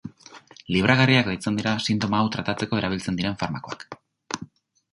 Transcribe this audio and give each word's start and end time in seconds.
Libragarriak 0.75 1.27
deitzen 1.31 1.59
dira 1.59 1.73
sintoma 1.89 2.21
hau 2.23 2.31
tratatzeko 2.37 2.81
erabiltzen 2.81 3.21
diren 3.23 3.39
farmakoak. 3.43 3.87